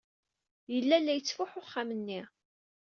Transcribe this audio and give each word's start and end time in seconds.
Yella 0.73 0.97
la 0.99 1.13
yettfuḥu 1.15 1.59
uxxam-nni. 1.61 2.21